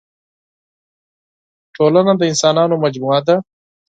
[1.75, 3.35] ټولنه د اسانانو مجموعه ده.